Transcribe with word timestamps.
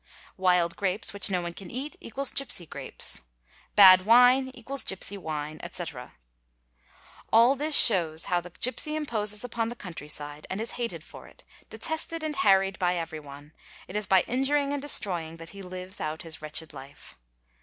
Wild 0.35 0.75
grapes 0.75 1.13
which 1.13 1.29
no 1.29 1.43
one 1.43 1.53
can 1.53 1.69
eat=gipsy 1.69 2.65
grapes. 2.65 3.21
Bad 3.75 4.01
wine=gipsy 4.03 5.15
wine, 5.15 5.59
etc. 5.61 6.15
cite 6.15 6.15
All 7.31 7.55
this 7.55 7.75
shows 7.77 8.25
how 8.25 8.41
the 8.41 8.49
gipsy 8.49 8.95
imposes 8.95 9.43
upon 9.43 9.69
the 9.69 9.75
countryside 9.75 10.47
and 10.49 10.59
is' 10.59 10.71
hated 10.71 11.03
for 11.03 11.27
it: 11.27 11.43
detested 11.69 12.23
and 12.23 12.35
harried 12.37 12.79
by 12.79 12.95
everyone, 12.95 13.53
it 13.87 13.95
is 13.95 14.07
by 14.07 14.23
injuring 14.23 14.73
and 14.73 14.81
destroying 14.81 15.37
that 15.37 15.51
he 15.51 15.61
lives 15.61 16.01
out 16.01 16.23
his 16.23 16.41
wretched 16.41 16.73
life. 16.73 17.15